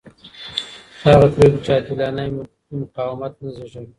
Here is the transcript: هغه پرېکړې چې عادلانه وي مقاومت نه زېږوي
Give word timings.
هغه 1.03 1.27
پرېکړې 1.35 1.59
چې 1.65 1.71
عادلانه 1.75 2.23
وي 2.33 2.41
مقاومت 2.81 3.33
نه 3.43 3.49
زېږوي 3.55 3.87